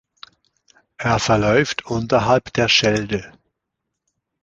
Er 0.97 1.19
verläuft 1.19 1.85
unterhalb 1.85 2.51
der 2.53 2.67
Schelde. 2.69 3.33